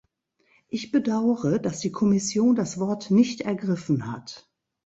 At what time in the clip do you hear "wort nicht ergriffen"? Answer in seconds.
2.79-4.11